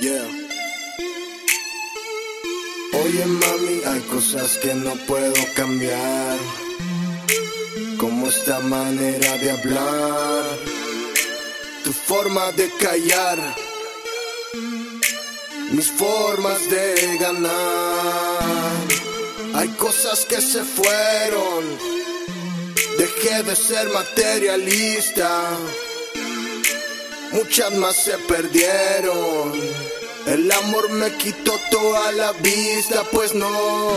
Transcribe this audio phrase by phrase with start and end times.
[0.00, 0.28] Yeah.
[2.92, 6.38] Oye mami, hay cosas que no puedo cambiar.
[7.98, 10.44] Como esta manera de hablar,
[11.82, 13.38] tu forma de callar,
[15.72, 18.38] mis formas de ganar.
[19.54, 21.64] Hay cosas que se fueron
[22.98, 25.56] dejé de ser materialista.
[27.32, 29.52] Muchas más se perdieron.
[30.26, 33.90] El amor me quitó toda la vista, pues no.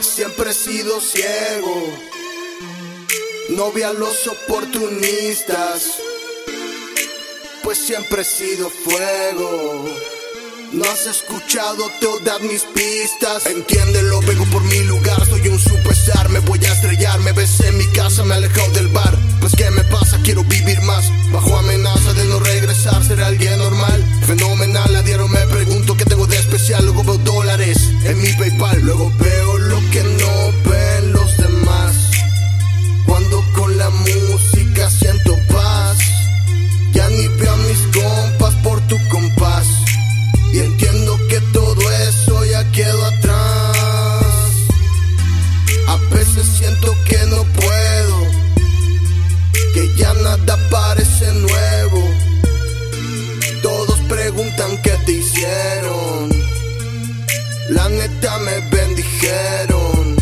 [0.00, 1.92] Siempre he sido ciego.
[3.50, 5.98] No vi a los oportunistas,
[7.62, 9.84] pues siempre he sido fuego.
[10.72, 13.44] No has escuchado todas mis pistas.
[13.46, 14.71] Entiéndelo, vengo por mi
[46.12, 48.16] veces siento que no puedo,
[49.74, 52.02] que ya nada parece nuevo.
[53.62, 56.30] Todos preguntan qué te hicieron.
[57.70, 60.16] La neta me bendijeron.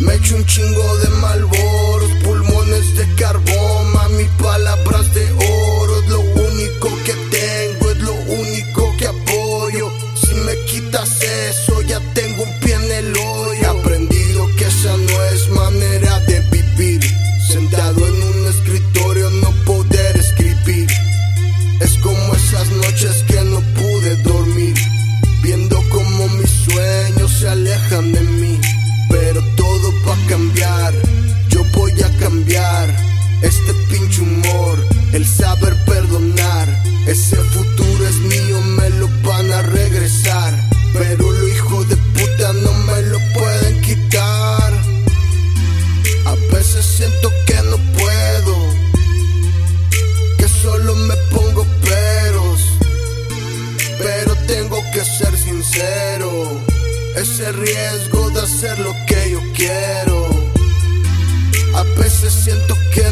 [0.00, 5.85] Me echo un chingo de malboros, pulmones de carbón, mami, palabras de oro.
[35.16, 36.68] El saber perdonar.
[37.06, 40.52] Ese futuro es mío, me lo van a regresar.
[40.92, 44.72] Pero lo hijo de puta no me lo pueden quitar.
[46.26, 48.54] A veces siento que no puedo
[50.38, 52.60] que solo me pongo peros,
[53.98, 56.60] pero tengo que ser sincero.
[57.16, 60.28] Ese riesgo de hacer lo que yo quiero,
[61.74, 63.05] a veces siento que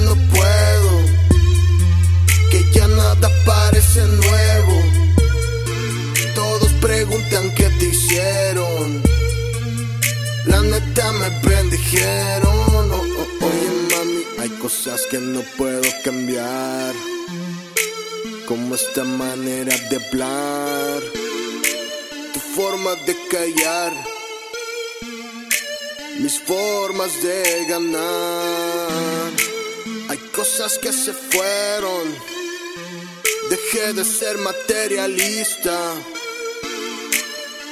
[14.94, 16.94] cosas que no puedo cambiar.
[18.46, 21.02] Como esta manera de hablar,
[22.32, 23.92] tu forma de callar,
[26.20, 29.32] mis formas de ganar.
[30.10, 32.14] Hay cosas que se fueron,
[33.50, 35.76] dejé de ser materialista.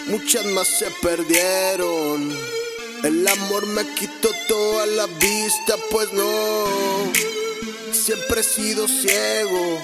[0.07, 2.62] Muchas más se perdieron.
[3.05, 7.13] El amor me quitó toda la vista, pues no.
[7.93, 9.83] Siempre he sido ciego.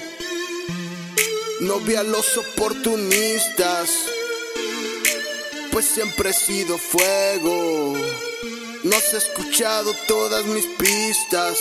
[1.60, 3.90] No vi a los oportunistas,
[5.72, 7.94] pues siempre he sido fuego.
[8.84, 11.58] No has escuchado todas mis pistas.